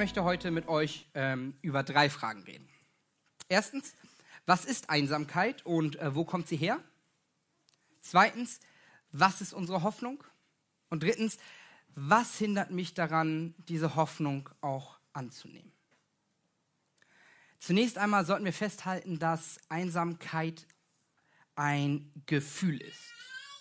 [0.00, 2.66] Möchte heute mit euch ähm, über drei Fragen reden.
[3.50, 3.94] Erstens,
[4.46, 6.82] was ist Einsamkeit und äh, wo kommt sie her?
[8.00, 8.60] Zweitens,
[9.12, 10.24] was ist unsere Hoffnung?
[10.88, 11.36] Und drittens,
[11.94, 15.70] was hindert mich daran, diese Hoffnung auch anzunehmen?
[17.58, 20.66] Zunächst einmal sollten wir festhalten, dass Einsamkeit
[21.56, 23.12] ein Gefühl ist.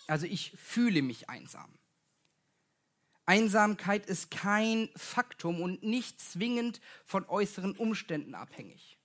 [0.08, 1.77] Also ich fühle mich einsam.
[3.29, 8.97] Einsamkeit ist kein Faktum und nicht zwingend von äußeren Umständen abhängig.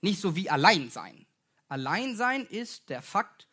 [0.00, 1.26] Nicht so wie Alleinsein.
[1.68, 3.46] Alleinsein ist der Fakt,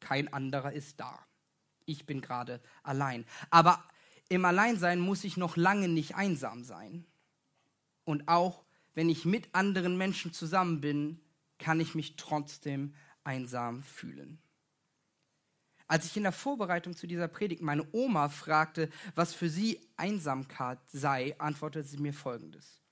[0.00, 1.18] kein anderer ist da.
[1.86, 3.24] Ich bin gerade allein.
[3.48, 3.82] Aber
[4.28, 7.06] im Alleinsein muss ich noch lange nicht einsam sein.
[8.04, 11.18] Und auch wenn ich mit anderen Menschen zusammen bin,
[11.56, 14.38] kann ich mich trotzdem einsam fühlen.
[15.88, 20.78] Als ich in der Vorbereitung zu dieser Predigt meine Oma fragte, was für sie Einsamkeit
[20.92, 22.82] sei, antwortete sie mir folgendes.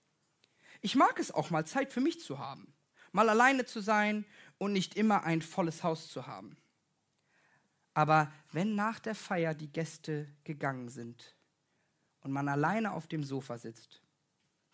[0.80, 2.72] Ich mag es auch mal Zeit für mich zu haben,
[3.12, 4.24] mal alleine zu sein
[4.56, 6.56] und nicht immer ein volles Haus zu haben.
[7.92, 11.36] Aber wenn nach der Feier die Gäste gegangen sind
[12.20, 14.02] und man alleine auf dem Sofa sitzt,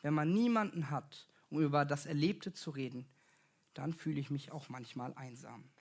[0.00, 3.08] wenn man niemanden hat, um über das Erlebte zu reden,
[3.74, 5.71] dann fühle ich mich auch manchmal einsam.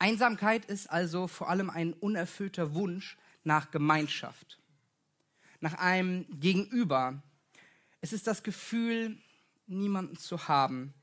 [0.00, 4.58] Einsamkeit ist also vor allem ein unerfüllter Wunsch nach Gemeinschaft,
[5.60, 7.22] nach einem Gegenüber.
[8.00, 9.18] Es ist das Gefühl,
[9.66, 10.94] niemanden zu haben,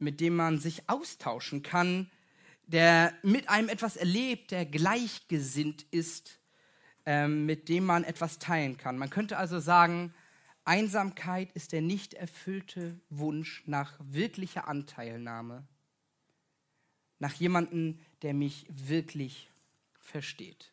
[0.00, 2.10] mit dem man sich austauschen kann,
[2.66, 6.40] der mit einem etwas erlebt, der gleichgesinnt ist,
[7.06, 8.98] ähm, mit dem man etwas teilen kann.
[8.98, 10.12] Man könnte also sagen,
[10.64, 15.64] Einsamkeit ist der nicht erfüllte Wunsch nach wirklicher Anteilnahme
[17.24, 19.48] nach jemandem, der mich wirklich
[19.98, 20.70] versteht.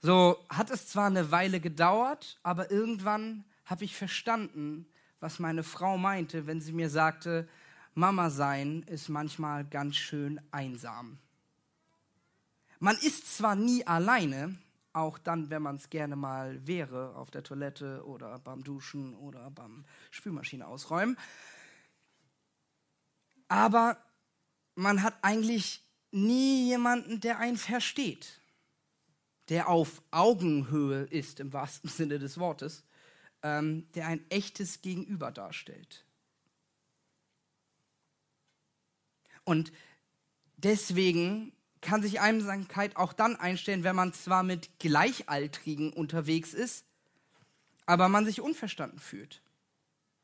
[0.00, 4.86] So hat es zwar eine Weile gedauert, aber irgendwann habe ich verstanden,
[5.20, 7.46] was meine Frau meinte, wenn sie mir sagte,
[7.92, 11.18] Mama sein ist manchmal ganz schön einsam.
[12.78, 14.56] Man ist zwar nie alleine,
[14.94, 19.50] auch dann, wenn man es gerne mal wäre, auf der Toilette oder beim Duschen oder
[19.50, 21.18] beim Spülmaschine ausräumen,
[23.48, 23.96] aber
[24.74, 28.40] man hat eigentlich nie jemanden, der einen versteht,
[29.48, 32.84] der auf Augenhöhe ist, im wahrsten Sinne des Wortes,
[33.42, 36.04] ähm, der ein echtes Gegenüber darstellt.
[39.44, 39.72] Und
[40.56, 46.84] deswegen kann sich Einsamkeit auch dann einstellen, wenn man zwar mit Gleichaltrigen unterwegs ist,
[47.86, 49.40] aber man sich unverstanden fühlt.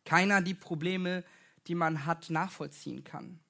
[0.04, 1.24] Keiner die Probleme
[1.66, 3.40] die man hat, nachvollziehen kann.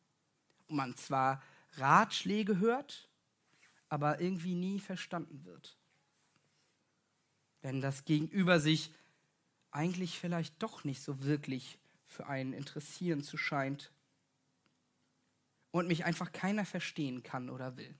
[0.68, 1.42] Und man zwar
[1.72, 3.08] Ratschläge hört,
[3.88, 5.76] aber irgendwie nie verstanden wird.
[7.62, 8.90] Wenn das Gegenüber sich
[9.70, 13.90] eigentlich vielleicht doch nicht so wirklich für einen interessieren zu scheint
[15.72, 17.94] und mich einfach keiner verstehen kann oder will.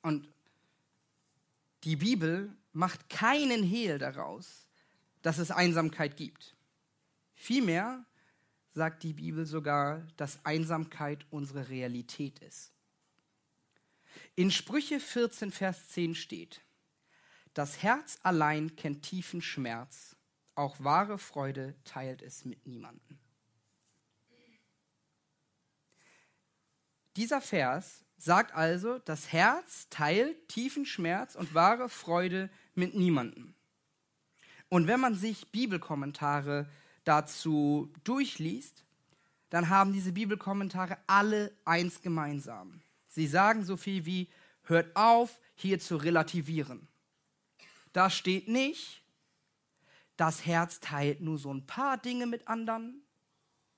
[0.00, 0.28] Und
[1.84, 4.66] die Bibel macht keinen Hehl daraus,
[5.22, 6.53] dass es Einsamkeit gibt.
[7.44, 8.06] Vielmehr
[8.72, 12.72] sagt die Bibel sogar, dass Einsamkeit unsere Realität ist.
[14.34, 16.62] In Sprüche 14, Vers 10 steht,
[17.52, 20.16] das Herz allein kennt tiefen Schmerz,
[20.54, 23.18] auch wahre Freude teilt es mit niemandem.
[27.14, 33.54] Dieser Vers sagt also, das Herz teilt tiefen Schmerz und wahre Freude mit niemandem.
[34.70, 36.70] Und wenn man sich Bibelkommentare
[37.04, 38.84] dazu durchliest,
[39.50, 42.82] dann haben diese Bibelkommentare alle eins gemeinsam.
[43.08, 44.28] Sie sagen so viel wie,
[44.64, 46.88] hört auf, hier zu relativieren.
[47.92, 49.02] Da steht nicht,
[50.16, 53.04] das Herz teilt nur so ein paar Dinge mit anderen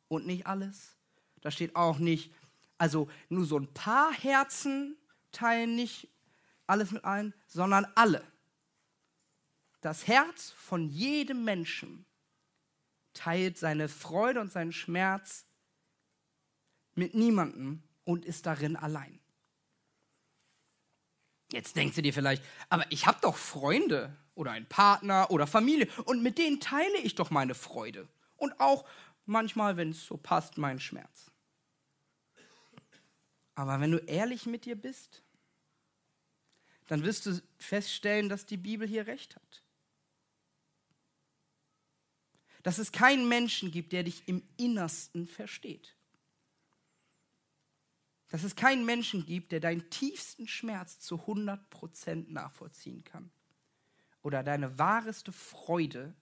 [0.09, 0.97] und nicht alles.
[1.43, 2.33] Da steht auch nicht,
[2.79, 4.97] also nur so ein paar Herzen
[5.33, 6.09] teilen nicht
[6.67, 8.25] alles mit allen, sondern alle.
[9.81, 12.07] Das Herz von jedem Menschen
[13.17, 15.47] teilt seine Freude und seinen Schmerz
[16.95, 19.21] mit niemandem und ist darin allein.
[21.53, 25.89] Jetzt denkst du dir vielleicht, aber ich habe doch Freunde oder einen Partner oder Familie
[26.05, 28.85] und mit denen teile ich doch meine Freude und auch
[29.25, 31.31] manchmal, wenn es so passt, meinen Schmerz.
[33.55, 35.23] Aber wenn du ehrlich mit dir bist,
[36.89, 39.66] dann wirst du feststellen, dass die Bibel hier recht hat.
[42.67, 45.95] Dass es keinen Menschen gibt, der dich im Innersten versteht.
[48.27, 53.31] Dass es keinen Menschen gibt, der deinen tiefsten Schmerz zu 100% nachvollziehen kann.
[54.21, 56.13] Oder deine wahreste Freude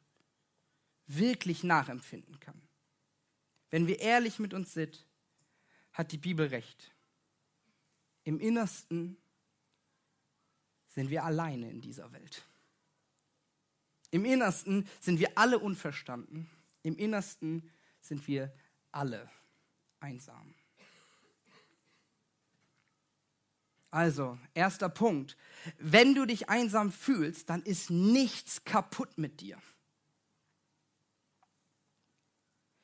[1.06, 2.60] wirklich nachempfinden kann.
[3.70, 5.06] Wenn wir ehrlich mit uns sind,
[5.94, 6.92] hat die Bibel recht.
[8.24, 9.16] Im Innersten
[10.88, 12.44] sind wir alleine in dieser Welt.
[14.14, 16.48] Im Innersten sind wir alle unverstanden.
[16.84, 17.68] Im Innersten
[18.00, 18.54] sind wir
[18.92, 19.28] alle
[19.98, 20.54] einsam.
[23.90, 25.36] Also, erster Punkt.
[25.78, 29.60] Wenn du dich einsam fühlst, dann ist nichts kaputt mit dir.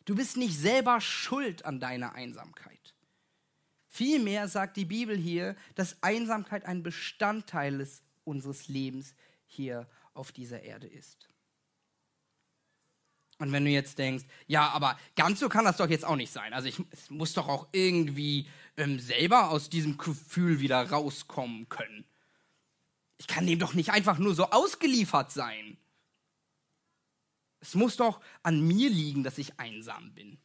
[0.06, 2.96] Du bist nicht selber schuld an deiner Einsamkeit.
[3.86, 9.14] Vielmehr sagt die Bibel hier, dass Einsamkeit ein Bestandteil des, unseres Lebens
[9.46, 11.28] hier auf dieser Erde ist.
[13.38, 16.30] Und wenn du jetzt denkst, ja, aber ganz so kann das doch jetzt auch nicht
[16.30, 16.52] sein.
[16.52, 16.78] Also ich
[17.08, 18.46] muss doch auch irgendwie
[18.76, 22.04] ähm, selber aus diesem Gefühl wieder rauskommen können.
[23.16, 25.78] Ich kann dem doch nicht einfach nur so ausgeliefert sein.
[27.60, 30.38] Es muss doch an mir liegen, dass ich einsam bin.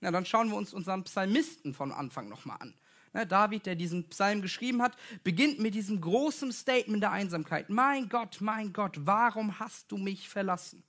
[0.00, 2.74] Na, dann schauen wir uns unseren Psalmisten von Anfang nochmal an.
[3.12, 7.68] Na, David, der diesen Psalm geschrieben hat, beginnt mit diesem großen Statement der Einsamkeit.
[7.68, 10.84] Mein Gott, mein Gott, warum hast du mich verlassen?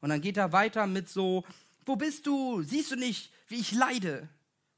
[0.00, 1.44] Und dann geht er weiter mit so,
[1.86, 2.62] wo bist du?
[2.62, 4.28] Siehst du nicht, wie ich leide?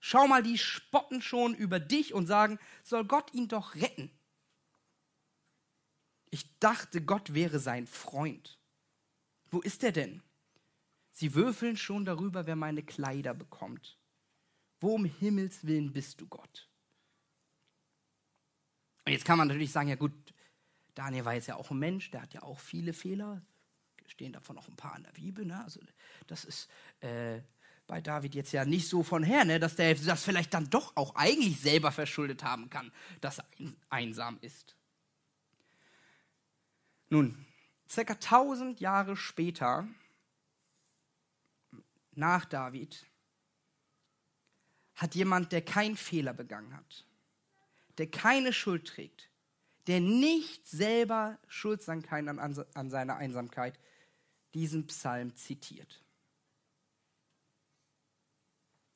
[0.00, 4.10] Schau mal, die spotten schon über dich und sagen, soll Gott ihn doch retten.
[6.30, 8.58] Ich dachte, Gott wäre sein Freund.
[9.50, 10.22] Wo ist er denn?
[11.10, 13.98] Sie würfeln schon darüber, wer meine Kleider bekommt.
[14.80, 16.68] Wo um Himmels willen bist du, Gott?
[19.04, 20.12] Und jetzt kann man natürlich sagen, ja gut,
[20.94, 23.42] Daniel war jetzt ja auch ein Mensch, der hat ja auch viele Fehler.
[24.06, 25.44] Stehen davon auch ein paar in der Bibel.
[25.44, 25.62] Ne?
[25.62, 25.80] Also
[26.26, 26.68] das ist
[27.00, 27.40] äh,
[27.86, 29.58] bei David jetzt ja nicht so von her, ne?
[29.58, 33.46] dass der das vielleicht dann doch auch eigentlich selber verschuldet haben kann, dass er
[33.88, 34.76] einsam ist.
[37.08, 37.46] Nun,
[37.88, 39.86] circa 1000 Jahre später
[42.12, 43.06] nach David
[44.94, 47.06] hat jemand, der keinen Fehler begangen hat,
[48.02, 49.30] der keine Schuld trägt,
[49.86, 53.78] der nicht selber schuld sein kann an, an seiner Einsamkeit,
[54.54, 56.02] diesen Psalm zitiert.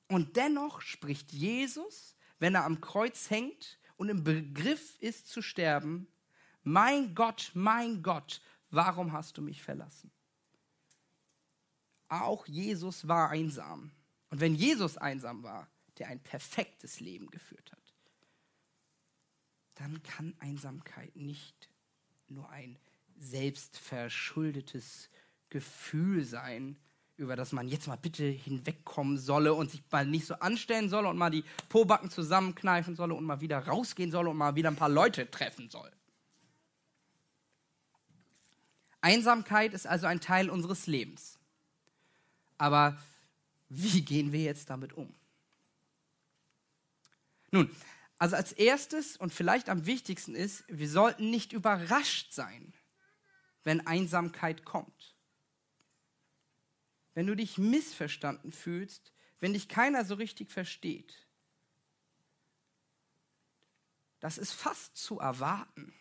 [0.08, 6.09] Und dennoch spricht Jesus, wenn er am Kreuz hängt und im Begriff ist zu sterben,
[6.64, 10.11] mein Gott, mein Gott, warum hast du mich verlassen?
[12.09, 13.93] Auch Jesus war einsam.
[14.31, 17.86] Und wenn Jesus einsam war, der ein perfektes Leben geführt hat,
[19.76, 21.70] dann kann Einsamkeit nicht
[22.28, 22.76] nur ein
[23.19, 25.08] selbstverschuldetes
[25.49, 26.76] Gefühl sein,
[27.17, 31.08] über das man jetzt mal bitte hinwegkommen solle und sich mal nicht so anstellen solle
[31.08, 34.76] und mal die Pobacken zusammenkneifen solle und mal wieder rausgehen solle und mal wieder ein
[34.76, 35.90] paar Leute treffen soll.
[39.00, 41.38] Einsamkeit ist also ein Teil unseres Lebens.
[42.59, 42.99] Aber
[43.68, 45.14] wie gehen wir jetzt damit um?
[47.50, 47.71] Nun,
[48.18, 52.73] also als erstes und vielleicht am wichtigsten ist, wir sollten nicht überrascht sein,
[53.62, 55.14] wenn Einsamkeit kommt.
[57.14, 61.26] Wenn du dich missverstanden fühlst, wenn dich keiner so richtig versteht.
[64.20, 65.92] Das ist fast zu erwarten.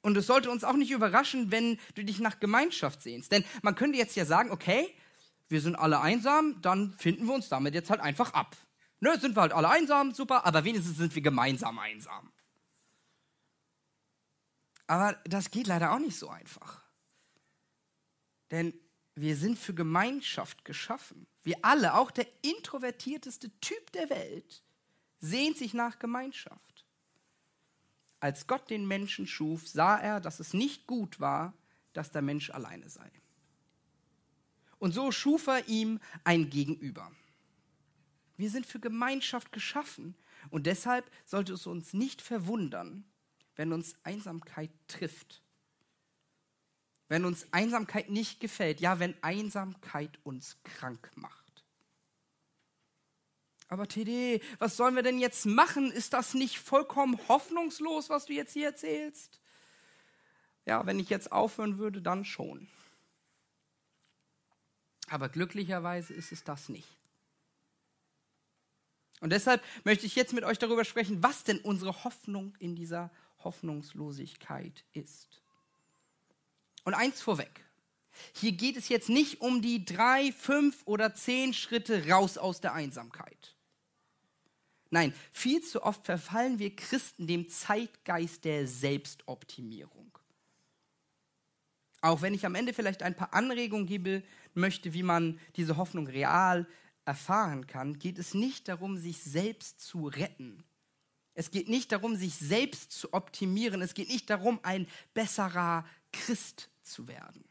[0.00, 3.30] Und es sollte uns auch nicht überraschen, wenn du dich nach Gemeinschaft sehnst.
[3.30, 4.92] Denn man könnte jetzt ja sagen, okay,
[5.48, 8.56] wir sind alle einsam, dann finden wir uns damit jetzt halt einfach ab.
[9.02, 12.30] Ne, sind wir halt alle einsam, super, aber wenigstens sind wir gemeinsam einsam.
[14.86, 16.84] Aber das geht leider auch nicht so einfach.
[18.52, 18.72] Denn
[19.16, 21.26] wir sind für Gemeinschaft geschaffen.
[21.42, 24.62] Wir alle, auch der introvertierteste Typ der Welt,
[25.18, 26.86] sehnt sich nach Gemeinschaft.
[28.20, 31.54] Als Gott den Menschen schuf, sah er, dass es nicht gut war,
[31.92, 33.10] dass der Mensch alleine sei.
[34.78, 37.10] Und so schuf er ihm ein Gegenüber.
[38.36, 40.14] Wir sind für Gemeinschaft geschaffen
[40.50, 43.04] und deshalb sollte es uns nicht verwundern,
[43.56, 45.42] wenn uns Einsamkeit trifft.
[47.08, 51.42] Wenn uns Einsamkeit nicht gefällt, ja, wenn Einsamkeit uns krank macht.
[53.68, 55.90] Aber TD, was sollen wir denn jetzt machen?
[55.90, 59.40] Ist das nicht vollkommen hoffnungslos, was du jetzt hier erzählst?
[60.66, 62.68] Ja, wenn ich jetzt aufhören würde, dann schon.
[65.08, 66.88] Aber glücklicherweise ist es das nicht.
[69.22, 73.08] Und deshalb möchte ich jetzt mit euch darüber sprechen, was denn unsere Hoffnung in dieser
[73.44, 75.40] Hoffnungslosigkeit ist.
[76.82, 77.64] Und eins vorweg.
[78.34, 82.74] Hier geht es jetzt nicht um die drei, fünf oder zehn Schritte raus aus der
[82.74, 83.54] Einsamkeit.
[84.90, 90.18] Nein, viel zu oft verfallen wir Christen dem Zeitgeist der Selbstoptimierung.
[92.00, 94.24] Auch wenn ich am Ende vielleicht ein paar Anregungen geben
[94.54, 96.66] möchte, wie man diese Hoffnung real
[97.04, 100.62] erfahren kann, geht es nicht darum, sich selbst zu retten.
[101.34, 103.80] Es geht nicht darum, sich selbst zu optimieren.
[103.80, 107.44] Es geht nicht darum, ein besserer Christ zu werden.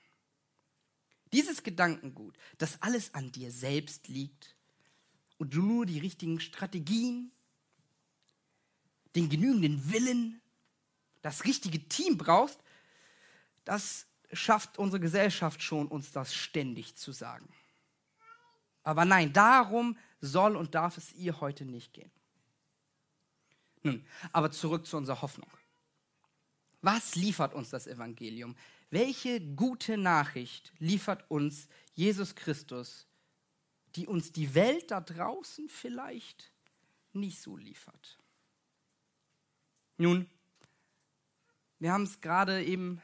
[1.33, 4.55] Dieses Gedankengut, dass alles an dir selbst liegt,
[5.41, 7.31] und du nur die richtigen Strategien,
[9.15, 10.39] den genügenden Willen,
[11.23, 12.59] das richtige Team brauchst,
[13.65, 17.49] das schafft unsere Gesellschaft schon, uns das ständig zu sagen.
[18.83, 22.11] Aber nein, darum soll und darf es ihr heute nicht gehen.
[23.83, 25.49] Nun, aber zurück zu unserer Hoffnung.
[26.81, 28.55] Was liefert uns das Evangelium?
[28.89, 33.07] Welche gute Nachricht liefert uns Jesus Christus
[33.95, 36.51] die uns die Welt da draußen vielleicht
[37.13, 38.17] nicht so liefert.
[39.97, 40.29] Nun,
[41.79, 43.01] wir haben es gerade eben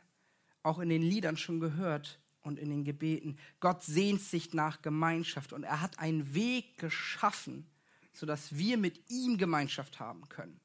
[0.63, 3.37] auch in den Liedern schon gehört und in den Gebeten.
[3.59, 7.67] Gott sehnt sich nach Gemeinschaft und er hat einen Weg geschaffen,
[8.13, 10.59] sodass wir mit ihm Gemeinschaft haben können.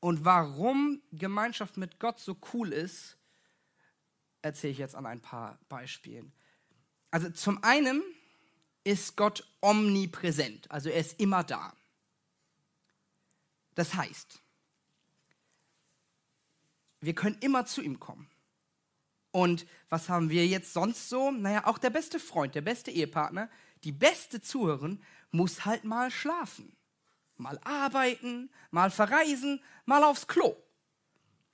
[0.00, 3.16] Und warum Gemeinschaft mit Gott so cool ist,
[4.42, 6.32] erzähle ich jetzt an ein paar Beispielen.
[7.10, 8.02] Also zum einen
[8.84, 11.72] ist Gott omnipräsent, also er ist immer da.
[13.74, 14.40] Das heißt,
[17.00, 18.28] wir können immer zu ihm kommen.
[19.30, 21.30] Und was haben wir jetzt sonst so?
[21.30, 23.50] Naja, auch der beste Freund, der beste Ehepartner,
[23.84, 26.76] die beste Zuhörerin muss halt mal schlafen,
[27.36, 30.56] mal arbeiten, mal verreisen, mal aufs Klo.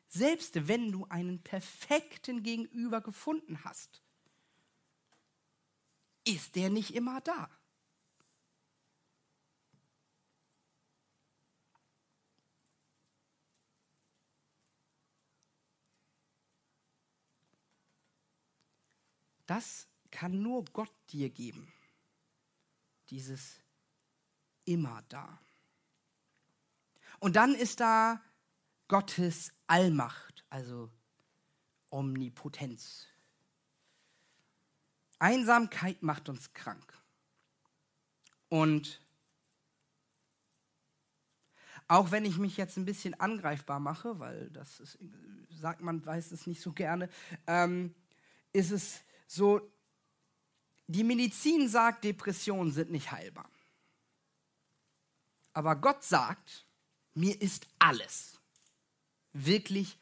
[0.08, 4.00] Selbst wenn du einen perfekten Gegenüber gefunden hast,
[6.24, 7.50] ist der nicht immer da.
[19.46, 21.72] Das kann nur Gott dir geben.
[23.10, 23.60] Dieses
[24.64, 25.38] immer da.
[27.20, 28.20] Und dann ist da
[28.88, 30.90] Gottes Allmacht, also
[31.90, 33.06] Omnipotenz,
[35.18, 36.92] Einsamkeit macht uns krank.
[38.48, 39.00] Und
[41.88, 44.98] auch wenn ich mich jetzt ein bisschen angreifbar mache, weil das ist,
[45.50, 47.08] sagt man, weiß es nicht so gerne,
[47.46, 47.94] ähm,
[48.52, 49.02] ist es
[49.34, 49.72] so,
[50.86, 53.50] die Medizin sagt, Depressionen sind nicht heilbar.
[55.52, 56.66] Aber Gott sagt,
[57.14, 58.40] mir ist alles,
[59.32, 59.98] wirklich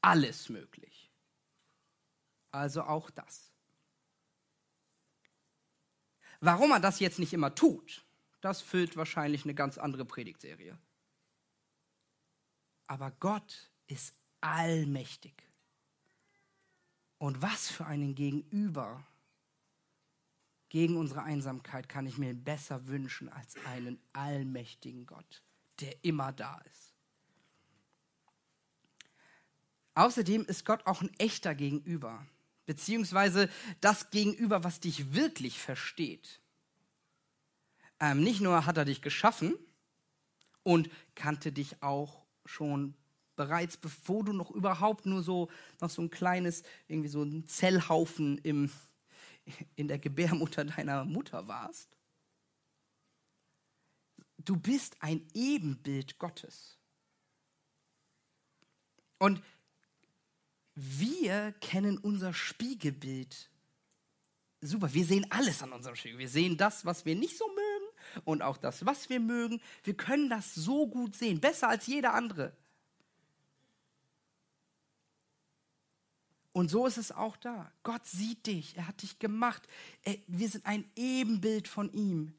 [0.00, 1.10] alles möglich.
[2.50, 3.52] Also auch das.
[6.40, 8.04] Warum er das jetzt nicht immer tut,
[8.40, 10.78] das füllt wahrscheinlich eine ganz andere Predigtserie.
[12.86, 15.47] Aber Gott ist allmächtig.
[17.18, 19.04] Und was für einen Gegenüber
[20.68, 25.42] gegen unsere Einsamkeit kann ich mir besser wünschen als einen allmächtigen Gott,
[25.80, 26.94] der immer da ist.
[29.94, 32.24] Außerdem ist Gott auch ein echter Gegenüber
[32.68, 33.48] beziehungsweise
[33.80, 36.38] das Gegenüber, was dich wirklich versteht.
[37.98, 39.54] Ähm, nicht nur hat er dich geschaffen
[40.64, 42.94] und kannte dich auch schon
[43.38, 45.48] bereits, bevor du noch überhaupt nur so
[45.80, 48.70] noch so ein kleines, irgendwie so ein Zellhaufen im,
[49.76, 51.88] in der Gebärmutter deiner Mutter warst.
[54.36, 56.76] Du bist ein Ebenbild Gottes.
[59.18, 59.42] Und
[60.74, 63.50] wir kennen unser Spiegelbild.
[64.60, 66.18] Super, wir sehen alles an unserem Spiegel.
[66.18, 69.60] Wir sehen das, was wir nicht so mögen und auch das, was wir mögen.
[69.84, 72.56] Wir können das so gut sehen, besser als jeder andere.
[76.58, 77.70] Und so ist es auch da.
[77.84, 79.62] Gott sieht dich, er hat dich gemacht.
[80.26, 82.36] wir sind ein Ebenbild von ihm.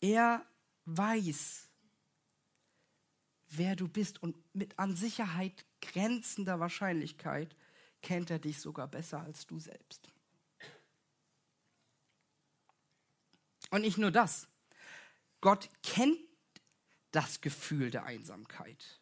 [0.00, 0.44] Er
[0.86, 1.68] weiß,
[3.50, 7.54] wer du bist und mit an Sicherheit grenzender Wahrscheinlichkeit
[8.02, 10.08] kennt er dich sogar besser als du selbst.
[13.70, 14.48] Und nicht nur das.
[15.40, 16.18] Gott kennt
[17.12, 19.00] das Gefühl der Einsamkeit.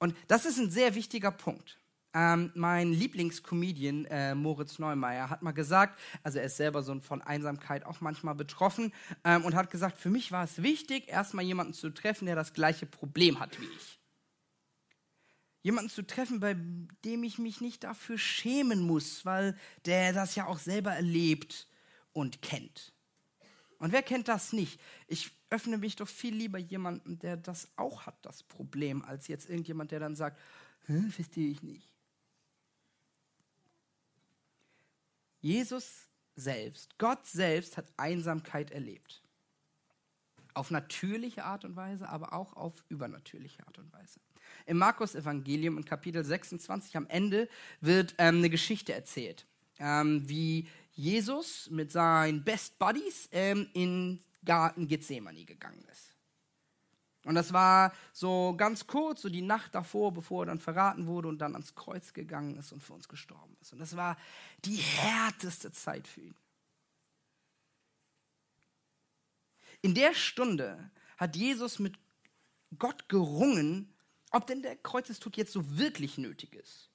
[0.00, 1.78] Und das ist ein sehr wichtiger Punkt.
[2.16, 7.20] Ähm, mein Lieblingscomedian äh, Moritz Neumeier hat mal gesagt, also er ist selber so von
[7.22, 8.92] Einsamkeit auch manchmal betroffen
[9.24, 12.52] ähm, und hat gesagt, für mich war es wichtig, erstmal jemanden zu treffen, der das
[12.52, 13.98] gleiche Problem hat wie ich.
[15.62, 16.54] Jemanden zu treffen, bei
[17.04, 21.66] dem ich mich nicht dafür schämen muss, weil der das ja auch selber erlebt
[22.12, 22.92] und kennt.
[23.78, 24.80] Und wer kennt das nicht?
[25.08, 29.50] Ich öffne mich doch viel lieber jemandem, der das auch hat, das Problem, als jetzt
[29.50, 30.38] irgendjemand, der dann sagt,
[31.10, 31.93] verstehe ich nicht.
[35.44, 39.22] Jesus selbst, Gott selbst hat Einsamkeit erlebt.
[40.54, 44.20] Auf natürliche Art und Weise, aber auch auf übernatürliche Art und Weise.
[44.64, 47.50] Im Markus-Evangelium in Kapitel 26 am Ende
[47.82, 49.44] wird ähm, eine Geschichte erzählt,
[49.78, 56.13] ähm, wie Jesus mit seinen Best Buddies ähm, in Garten Gethsemane gegangen ist.
[57.24, 61.28] Und das war so ganz kurz, so die Nacht davor, bevor er dann verraten wurde
[61.28, 63.72] und dann ans Kreuz gegangen ist und für uns gestorben ist.
[63.72, 64.16] Und das war
[64.64, 66.36] die härteste Zeit für ihn.
[69.80, 71.94] In der Stunde hat Jesus mit
[72.78, 73.94] Gott gerungen,
[74.30, 76.90] ob denn der Kreuzestod jetzt so wirklich nötig ist.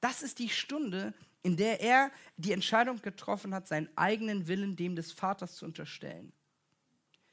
[0.00, 4.96] Das ist die Stunde, in der er die Entscheidung getroffen hat, seinen eigenen Willen dem
[4.96, 6.32] des Vaters zu unterstellen.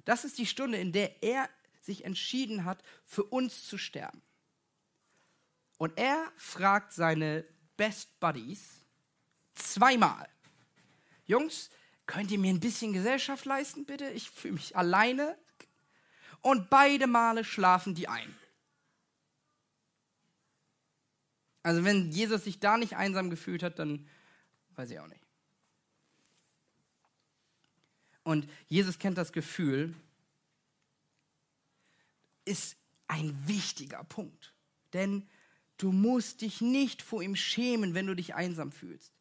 [0.06, 1.50] Das ist die Stunde, in der er
[1.84, 4.22] sich entschieden hat, für uns zu sterben.
[5.78, 8.86] Und er fragt seine Best Buddies
[9.56, 10.28] zweimal.
[11.26, 11.70] Jungs,
[12.06, 14.10] könnt ihr mir ein bisschen Gesellschaft leisten, bitte?
[14.10, 15.38] Ich fühle mich alleine.
[16.42, 18.36] Und beide Male schlafen die ein.
[21.64, 24.08] Also wenn Jesus sich da nicht einsam gefühlt hat, dann
[24.76, 25.24] weiß ich auch nicht.
[28.24, 29.94] Und Jesus kennt das Gefühl,
[32.46, 34.54] ist ein wichtiger Punkt.
[34.94, 35.28] Denn
[35.78, 39.14] du musst dich nicht vor ihm schämen, wenn du dich einsam fühlst.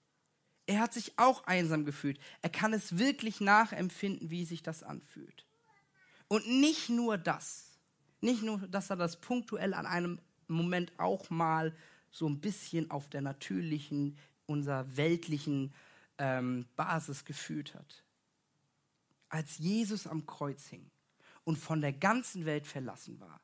[0.66, 2.18] Er hat sich auch einsam gefühlt.
[2.40, 5.46] Er kann es wirklich nachempfinden, wie sich das anfühlt.
[6.28, 7.78] Und nicht nur das.
[8.20, 11.74] Nicht nur, dass er das punktuell an einem Moment auch mal
[12.10, 14.16] so ein bisschen auf der natürlichen,
[14.46, 15.74] unserer weltlichen
[16.18, 18.04] ähm, Basis gefühlt hat.
[19.28, 20.91] Als Jesus am Kreuz hing,
[21.44, 23.40] und von der ganzen Welt verlassen war.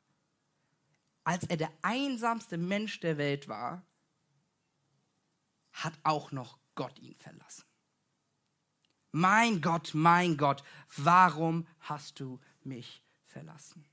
[1.23, 3.85] Als er der einsamste Mensch der Welt war,
[5.71, 7.65] hat auch noch Gott ihn verlassen.
[9.11, 10.63] Mein Gott, mein Gott,
[10.97, 13.85] warum hast du mich verlassen?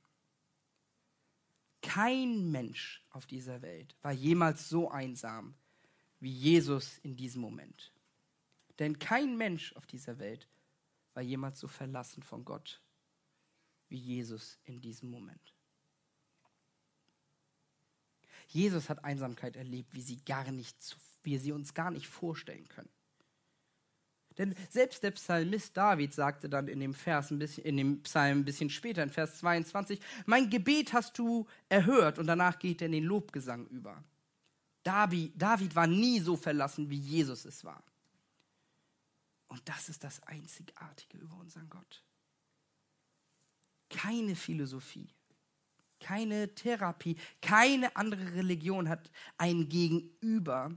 [1.83, 5.55] Kein Mensch auf dieser Welt war jemals so einsam
[6.21, 7.93] wie Jesus in diesem Moment.
[8.79, 10.49] Denn kein Mensch auf dieser Welt
[11.15, 12.83] war jemals so verlassen von Gott
[13.89, 15.55] wie Jesus in diesem Moment.
[18.49, 22.91] Jesus hat Einsamkeit erlebt, wie sie gar nicht, wie sie uns gar nicht vorstellen können.
[24.39, 28.41] Denn selbst der Psalmist David sagte dann in dem Vers ein bisschen, in dem Psalm
[28.41, 32.87] ein bisschen später, in Vers 22, mein Gebet hast du erhört und danach geht er
[32.87, 34.05] in den Lobgesang über.
[34.83, 37.83] David, David war nie so verlassen, wie Jesus es war.
[39.49, 42.06] Und das ist das Einzigartige über unseren Gott
[43.91, 45.09] keine Philosophie,
[46.01, 50.77] keine Therapie, keine andere Religion hat ein Gegenüber,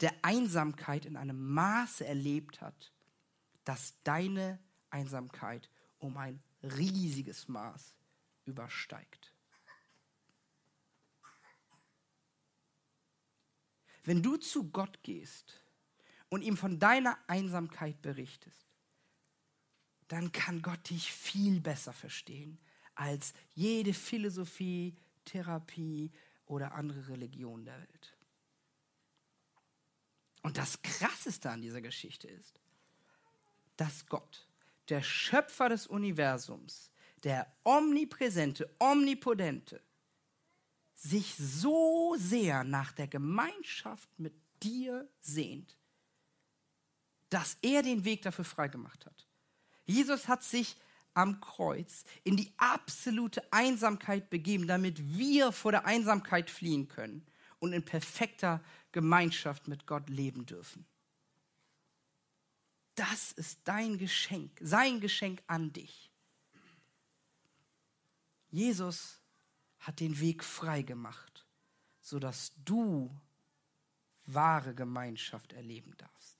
[0.00, 2.92] der Einsamkeit in einem Maße erlebt hat,
[3.64, 5.68] dass deine Einsamkeit
[5.98, 7.96] um ein riesiges Maß
[8.46, 9.34] übersteigt.
[14.04, 15.62] Wenn du zu Gott gehst
[16.30, 18.69] und ihm von deiner Einsamkeit berichtest,
[20.10, 22.58] dann kann Gott dich viel besser verstehen
[22.96, 26.10] als jede Philosophie, Therapie
[26.46, 28.16] oder andere Religion der Welt.
[30.42, 32.60] Und das Krasseste an dieser Geschichte ist,
[33.76, 34.48] dass Gott,
[34.88, 36.90] der Schöpfer des Universums,
[37.22, 39.80] der omnipräsente, omnipotente,
[40.96, 45.78] sich so sehr nach der Gemeinschaft mit dir sehnt,
[47.28, 49.29] dass er den Weg dafür freigemacht hat.
[49.90, 50.76] Jesus hat sich
[51.14, 57.26] am Kreuz in die absolute Einsamkeit begeben, damit wir vor der Einsamkeit fliehen können
[57.58, 60.86] und in perfekter Gemeinschaft mit Gott leben dürfen.
[62.94, 66.10] Das ist dein Geschenk, sein Geschenk an dich.
[68.50, 69.20] Jesus
[69.78, 71.46] hat den Weg frei gemacht,
[72.00, 73.10] sodass du
[74.26, 76.39] wahre Gemeinschaft erleben darfst.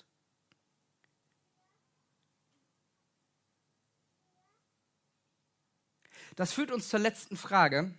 [6.36, 7.94] Das führt uns zur letzten Frage.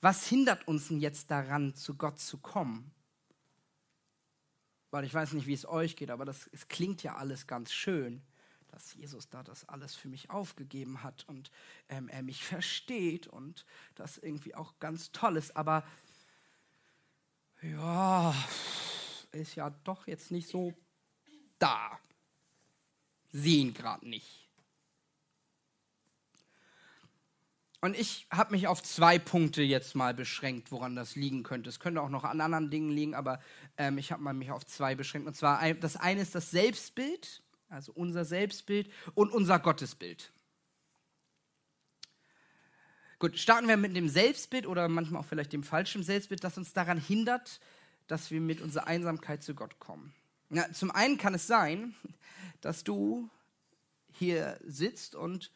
[0.00, 2.92] Was hindert uns denn jetzt daran, zu Gott zu kommen?
[4.90, 7.72] Weil ich weiß nicht, wie es euch geht, aber das, es klingt ja alles ganz
[7.72, 8.22] schön,
[8.68, 11.50] dass Jesus da das alles für mich aufgegeben hat und
[11.88, 15.56] ähm, er mich versteht und das irgendwie auch ganz toll ist.
[15.56, 15.84] Aber
[17.62, 18.34] ja,
[19.32, 20.74] ist ja doch jetzt nicht so
[21.58, 21.98] da.
[23.32, 24.45] Sehen gerade nicht.
[27.86, 31.68] Und ich habe mich auf zwei Punkte jetzt mal beschränkt, woran das liegen könnte.
[31.68, 33.38] Es könnte auch noch an anderen Dingen liegen, aber
[33.76, 35.28] ähm, ich habe mich auf zwei beschränkt.
[35.28, 40.32] Und zwar, das eine ist das Selbstbild, also unser Selbstbild und unser Gottesbild.
[43.20, 46.72] Gut, starten wir mit dem Selbstbild oder manchmal auch vielleicht dem falschen Selbstbild, das uns
[46.72, 47.60] daran hindert,
[48.08, 50.12] dass wir mit unserer Einsamkeit zu Gott kommen.
[50.48, 51.94] Na, zum einen kann es sein,
[52.60, 53.30] dass du
[54.10, 55.52] hier sitzt und,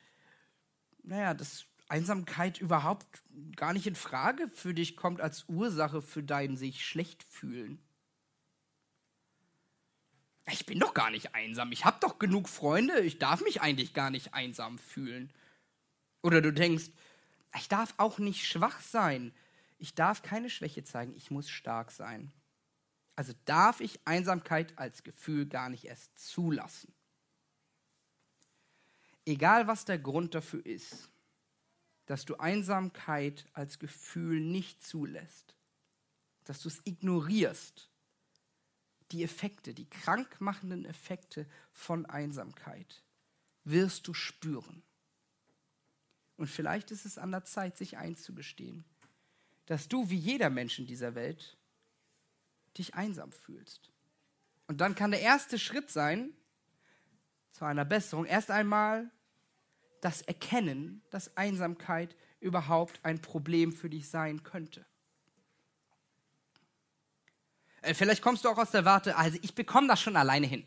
[1.03, 3.07] naja, das Einsamkeit überhaupt
[3.57, 7.83] gar nicht in Frage für dich kommt als Ursache für dein sich schlecht fühlen.
[10.53, 11.73] Ich bin doch gar nicht einsam.
[11.73, 13.01] Ich habe doch genug Freunde.
[13.01, 15.33] Ich darf mich eigentlich gar nicht einsam fühlen.
[16.23, 16.91] Oder du denkst,
[17.57, 19.33] ich darf auch nicht schwach sein.
[19.79, 21.15] Ich darf keine Schwäche zeigen.
[21.17, 22.33] Ich muss stark sein.
[23.17, 26.93] Also darf ich Einsamkeit als Gefühl gar nicht erst zulassen.
[29.25, 31.11] Egal was der Grund dafür ist
[32.11, 35.55] dass du Einsamkeit als Gefühl nicht zulässt,
[36.43, 37.89] dass du es ignorierst,
[39.13, 43.05] die Effekte, die krankmachenden Effekte von Einsamkeit
[43.63, 44.83] wirst du spüren.
[46.37, 48.85] Und vielleicht ist es an der Zeit, sich einzugestehen,
[49.67, 51.57] dass du wie jeder Mensch in dieser Welt
[52.77, 53.93] dich einsam fühlst.
[54.67, 56.33] Und dann kann der erste Schritt sein
[57.53, 59.13] zu einer Besserung erst einmal
[60.01, 64.85] das Erkennen, dass Einsamkeit überhaupt ein Problem für dich sein könnte.
[67.83, 70.67] Äh, vielleicht kommst du auch aus der Warte, also ich bekomme das schon alleine hin.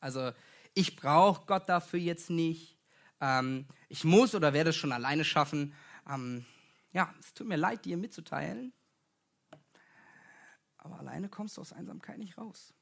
[0.00, 0.32] Also
[0.74, 2.78] ich brauche Gott dafür jetzt nicht.
[3.20, 5.74] Ähm, ich muss oder werde es schon alleine schaffen.
[6.08, 6.44] Ähm,
[6.92, 8.72] ja, es tut mir leid, dir mitzuteilen.
[10.78, 12.74] Aber alleine kommst du aus Einsamkeit nicht raus.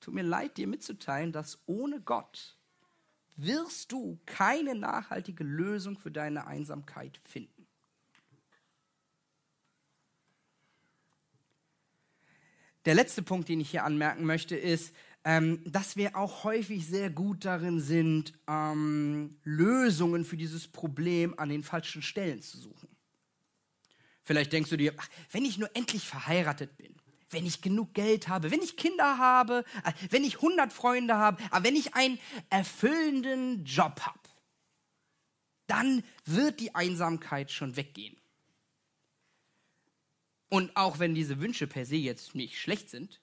[0.00, 2.56] Tut mir leid, dir mitzuteilen, dass ohne Gott
[3.36, 7.66] wirst du keine nachhaltige Lösung für deine Einsamkeit finden.
[12.84, 14.94] Der letzte Punkt, den ich hier anmerken möchte, ist,
[15.24, 21.48] ähm, dass wir auch häufig sehr gut darin sind, ähm, Lösungen für dieses Problem an
[21.48, 22.88] den falschen Stellen zu suchen.
[24.22, 26.94] Vielleicht denkst du dir, ach, wenn ich nur endlich verheiratet bin,
[27.30, 31.42] wenn ich genug Geld habe, wenn ich Kinder habe, äh, wenn ich 100 Freunde habe,
[31.50, 32.18] aber wenn ich einen
[32.50, 34.18] erfüllenden Job habe,
[35.66, 38.16] dann wird die Einsamkeit schon weggehen.
[40.48, 43.20] Und auch wenn diese Wünsche per se jetzt nicht schlecht sind,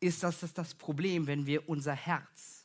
[0.00, 2.64] ist das das Problem, wenn wir unser Herz,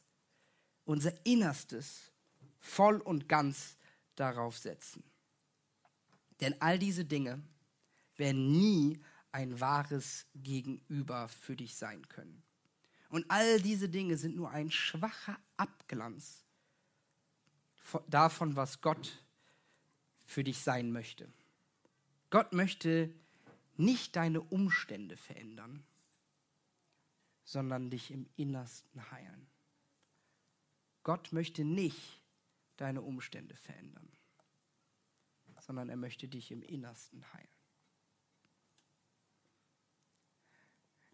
[0.86, 2.12] unser Innerstes
[2.60, 3.78] voll und ganz
[4.15, 5.04] darauf setzen.
[6.39, 7.41] Denn all diese Dinge
[8.15, 8.99] werden nie
[9.34, 12.43] ein wahres Gegenüber für dich sein können.
[13.10, 16.46] Und all diese Dinge sind nur ein schwacher Abglanz
[18.08, 19.24] davon, was Gott
[20.26, 21.32] für dich sein möchte.
[22.30, 23.13] Gott möchte
[23.76, 25.84] nicht deine Umstände verändern,
[27.43, 29.48] sondern dich im Innersten heilen.
[31.04, 32.22] Gott möchte nicht
[32.78, 34.10] deine Umstände verändern,
[35.60, 37.62] sondern er möchte dich im Innersten heilen.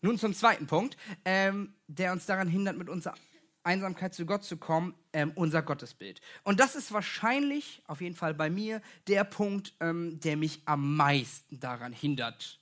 [0.01, 3.15] Nun zum zweiten Punkt, ähm, der uns daran hindert, mit unserer
[3.63, 6.21] Einsamkeit zu Gott zu kommen, ähm, unser Gottesbild.
[6.43, 10.95] Und das ist wahrscheinlich, auf jeden Fall bei mir, der Punkt, ähm, der mich am
[10.95, 12.59] meisten daran hindert,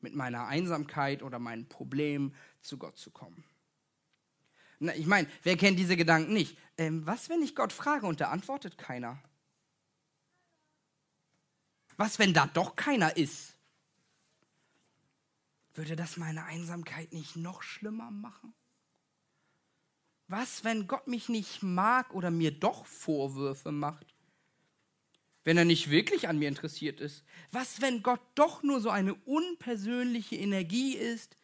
[0.00, 3.44] mit meiner Einsamkeit oder meinen Problemen zu Gott zu kommen.
[4.78, 6.58] Na, ich meine, wer kennt diese Gedanken nicht?
[6.76, 9.18] Ähm, was, wenn ich Gott frage und da antwortet keiner?
[11.96, 13.55] Was, wenn da doch keiner ist?
[15.76, 18.54] Würde das meine Einsamkeit nicht noch schlimmer machen?
[20.26, 24.06] Was, wenn Gott mich nicht mag oder mir doch Vorwürfe macht?
[25.44, 27.24] Wenn er nicht wirklich an mir interessiert ist?
[27.52, 31.36] Was, wenn Gott doch nur so eine unpersönliche Energie ist,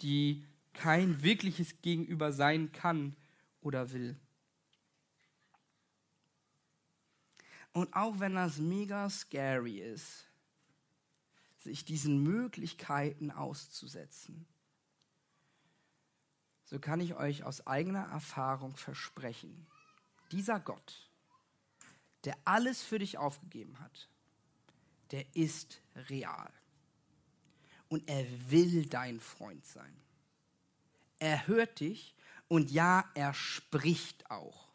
[0.00, 3.14] die kein wirkliches Gegenüber sein kann
[3.60, 4.18] oder will?
[7.72, 10.29] Und auch wenn das mega scary ist,
[11.60, 14.46] sich diesen Möglichkeiten auszusetzen.
[16.64, 19.66] So kann ich euch aus eigener Erfahrung versprechen,
[20.30, 21.10] dieser Gott
[22.24, 24.08] der alles für dich aufgegeben hat,
[25.10, 26.52] der ist real.
[27.88, 29.96] Und er will dein Freund sein.
[31.18, 32.14] Er hört dich
[32.48, 34.68] und ja, er spricht auch.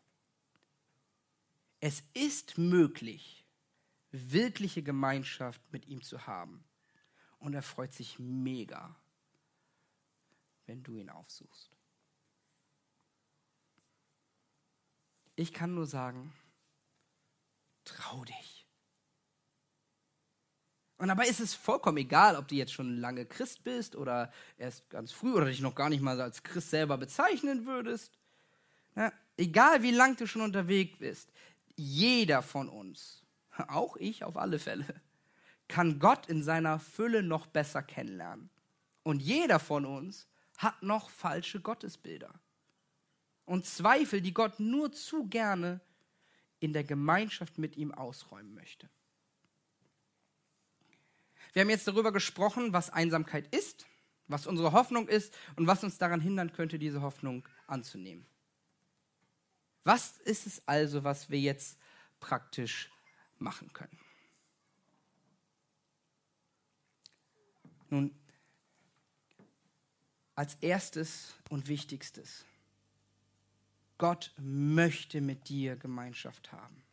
[1.79, 3.45] Es ist möglich,
[4.11, 6.63] wirkliche Gemeinschaft mit ihm zu haben.
[7.45, 8.95] Und er freut sich mega,
[10.65, 11.69] wenn du ihn aufsuchst.
[15.35, 16.33] Ich kann nur sagen,
[17.83, 18.65] trau dich.
[20.97, 24.89] Und dabei ist es vollkommen egal, ob du jetzt schon lange Christ bist oder erst
[24.89, 28.17] ganz früh oder dich noch gar nicht mal als Christ selber bezeichnen würdest.
[28.95, 31.31] Ja, egal wie lang du schon unterwegs bist,
[31.75, 33.23] jeder von uns,
[33.67, 34.99] auch ich auf alle Fälle,
[35.67, 38.49] kann Gott in seiner Fülle noch besser kennenlernen.
[39.03, 42.33] Und jeder von uns hat noch falsche Gottesbilder
[43.45, 45.79] und Zweifel, die Gott nur zu gerne
[46.59, 48.89] in der Gemeinschaft mit ihm ausräumen möchte.
[51.53, 53.85] Wir haben jetzt darüber gesprochen, was Einsamkeit ist,
[54.27, 58.25] was unsere Hoffnung ist und was uns daran hindern könnte, diese Hoffnung anzunehmen.
[59.83, 61.79] Was ist es also, was wir jetzt
[62.19, 62.89] praktisch
[63.37, 63.97] machen können?
[67.89, 68.13] Nun,
[70.35, 72.45] als erstes und wichtigstes,
[73.97, 76.83] Gott möchte mit dir Gemeinschaft haben.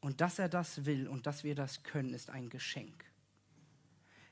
[0.00, 3.04] Und dass er das will und dass wir das können, ist ein Geschenk.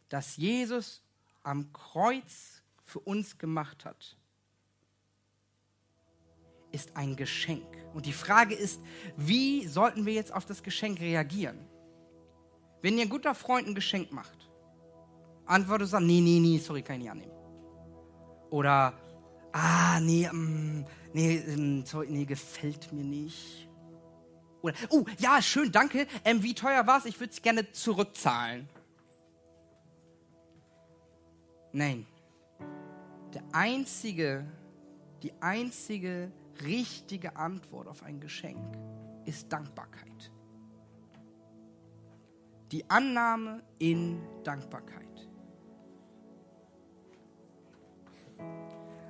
[0.08, 1.02] Dass Jesus
[1.42, 4.16] am Kreuz für uns gemacht hat,
[6.70, 7.66] ist ein Geschenk.
[7.92, 8.80] Und die Frage ist,
[9.16, 11.58] wie sollten wir jetzt auf das Geschenk reagieren?
[12.82, 14.50] Wenn ein guter Freund ein Geschenk macht,
[15.46, 17.32] antwortest du, nee, nee, nee, sorry, kann ich nicht annehmen.
[18.50, 18.94] Oder
[19.52, 23.68] ah, nee, ähm, nee, ähm, sorry, nee, gefällt mir nicht.
[24.62, 26.06] Oder, oh, ja, schön, danke.
[26.24, 27.04] Ähm, wie teuer war es?
[27.04, 28.68] Ich würde es gerne zurückzahlen.
[31.72, 32.06] Nein.
[33.34, 34.46] Der einzige,
[35.22, 36.30] die einzige
[36.62, 38.78] richtige Antwort auf ein Geschenk
[39.26, 40.30] ist Dankbarkeit.
[42.70, 45.13] Die Annahme in Dankbarkeit.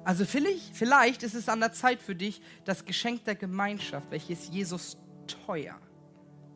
[0.04, 4.48] Also vielleicht, vielleicht ist es an der Zeit für dich, das Geschenk der Gemeinschaft, welches
[4.48, 5.78] Jesus teuer,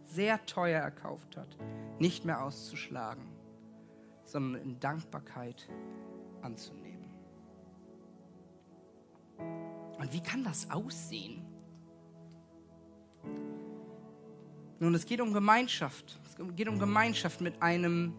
[0.04, 1.56] sehr teuer erkauft hat,
[1.98, 3.24] nicht mehr auszuschlagen,
[4.24, 5.66] sondern in Dankbarkeit
[6.42, 7.08] anzunehmen.
[9.98, 11.44] Und wie kann das aussehen?
[14.78, 16.20] Nun, es geht um Gemeinschaft.
[16.24, 18.14] Es geht um Gemeinschaft mit einem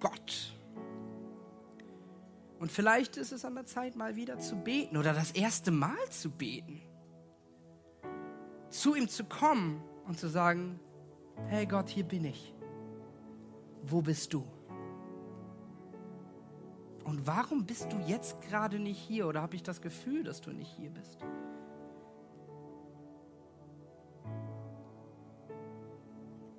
[0.00, 0.53] Gott,
[2.64, 5.98] und vielleicht ist es an der Zeit, mal wieder zu beten oder das erste Mal
[6.08, 6.80] zu beten.
[8.70, 10.80] Zu ihm zu kommen und zu sagen,
[11.48, 12.54] hey Gott, hier bin ich.
[13.82, 14.46] Wo bist du?
[17.04, 20.50] Und warum bist du jetzt gerade nicht hier oder habe ich das Gefühl, dass du
[20.50, 21.18] nicht hier bist?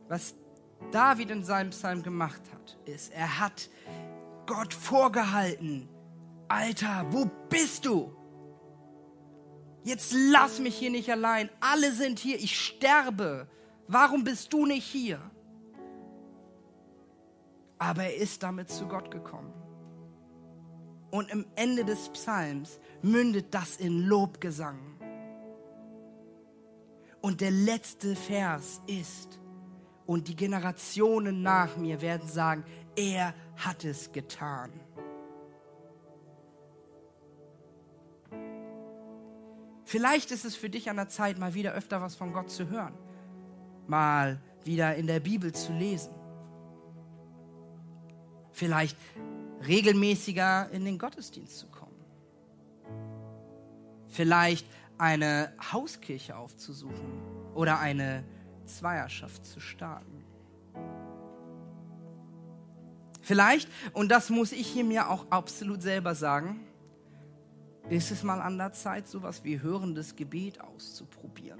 [0.07, 0.35] Was
[0.91, 3.71] David in seinem Psalm gemacht hat, ist, er hat
[4.45, 5.89] Gott vorgehalten,
[6.47, 8.15] Alter, wo bist du?
[9.83, 11.49] Jetzt lass mich hier nicht allein.
[11.59, 12.37] Alle sind hier.
[12.37, 13.47] Ich sterbe.
[13.87, 15.19] Warum bist du nicht hier?
[17.77, 19.53] Aber er ist damit zu Gott gekommen.
[21.11, 24.79] Und am Ende des Psalms mündet das in Lobgesang.
[27.21, 29.39] Und der letzte Vers ist,
[30.05, 32.63] und die Generationen nach mir werden sagen,
[32.95, 34.71] er hat es getan.
[39.85, 42.69] Vielleicht ist es für dich an der Zeit, mal wieder öfter was von Gott zu
[42.69, 42.93] hören,
[43.87, 46.11] mal wieder in der Bibel zu lesen.
[48.51, 48.97] Vielleicht
[49.67, 51.93] regelmäßiger in den Gottesdienst zu kommen.
[54.07, 54.65] Vielleicht
[54.97, 57.21] eine Hauskirche aufzusuchen
[57.53, 58.23] oder eine
[58.65, 60.23] Zweierschaft zu starten.
[63.21, 66.65] Vielleicht, und das muss ich hier mir auch absolut selber sagen,
[67.89, 71.59] ist es mal an der Zeit, sowas wie hörendes Gebet auszuprobieren.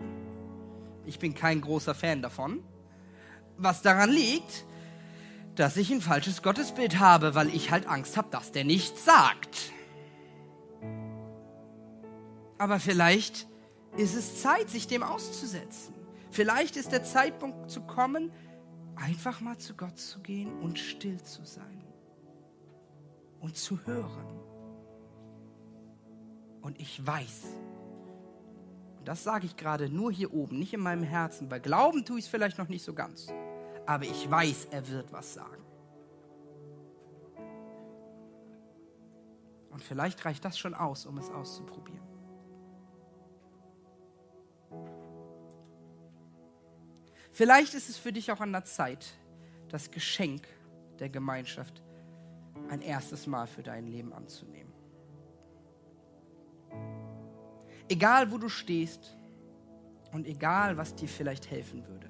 [1.06, 2.64] Ich bin kein großer Fan davon,
[3.58, 4.66] was daran liegt,
[5.56, 9.72] dass ich ein falsches Gottesbild habe, weil ich halt Angst habe, dass der nichts sagt.
[12.58, 13.48] Aber vielleicht
[13.98, 15.94] ist es Zeit, sich dem auszusetzen.
[16.32, 18.32] Vielleicht ist der Zeitpunkt zu kommen,
[18.96, 21.84] einfach mal zu Gott zu gehen und still zu sein
[23.40, 24.55] und zu hören.
[26.66, 27.44] Und ich weiß,
[29.04, 31.48] Das sage ich gerade nur hier oben, nicht in meinem Herzen.
[31.48, 33.28] Bei Glauben tue ich es vielleicht noch nicht so ganz.
[33.86, 35.64] Aber ich weiß, er wird was sagen.
[39.70, 42.02] Und vielleicht reicht das schon aus, um es auszuprobieren.
[47.32, 49.06] Vielleicht ist es für dich auch an der Zeit,
[49.70, 50.48] das Geschenk
[50.98, 51.84] der Gemeinschaft
[52.70, 54.75] ein erstes Mal für dein Leben anzunehmen.
[57.88, 59.16] Egal wo du stehst
[60.12, 62.10] und egal was dir vielleicht helfen würde,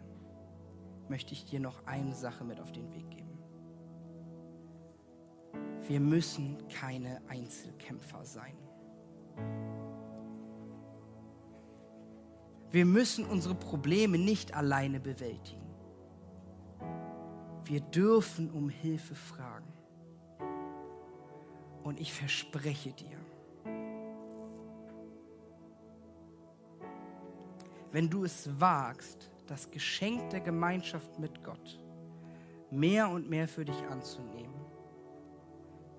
[1.10, 3.26] möchte ich dir noch eine Sache mit auf den Weg geben.
[5.88, 8.56] Wir müssen keine Einzelkämpfer sein.
[12.72, 15.62] Wir müssen unsere Probleme nicht alleine bewältigen.
[17.66, 19.72] Wir dürfen um Hilfe fragen.
[21.84, 23.18] Und ich verspreche dir,
[27.96, 31.80] wenn du es wagst, das Geschenk der Gemeinschaft mit Gott
[32.70, 34.66] mehr und mehr für dich anzunehmen,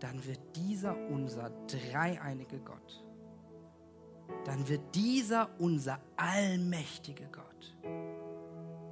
[0.00, 3.02] dann wird dieser unser dreieinige Gott,
[4.44, 7.78] dann wird dieser unser allmächtige Gott,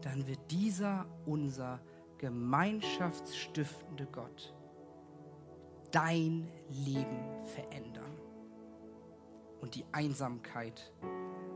[0.01, 1.81] dann wird dieser unser
[2.17, 4.55] gemeinschaftsstiftende Gott
[5.91, 8.17] dein Leben verändern
[9.61, 10.91] und die Einsamkeit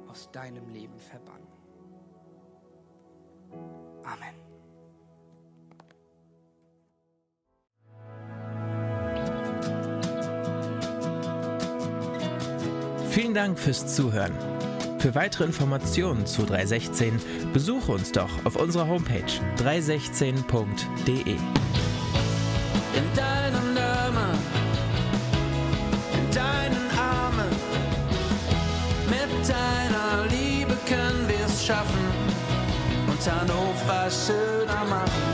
[0.08, 1.46] aus deinem Leben verbannen.
[4.04, 4.34] Amen.
[13.10, 14.32] Vielen Dank fürs Zuhören.
[14.98, 17.20] Für weitere Informationen zu 316
[17.52, 19.22] besuche uns doch auf unserer Homepage
[19.56, 21.36] 316.de.
[34.08, 35.27] Liebe können wir es